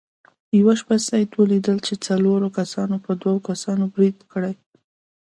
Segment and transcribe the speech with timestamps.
[0.59, 4.53] یوه شپه سید ولیدل چې څلورو کسانو په دوو کسانو برید کړی.